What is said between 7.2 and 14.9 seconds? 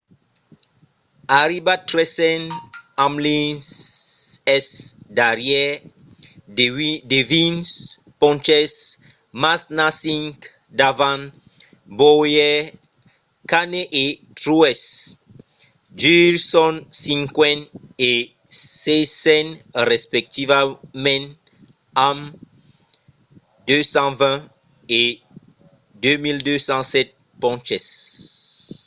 vint ponches mas n'a cinc davant bowyer. kahne e truex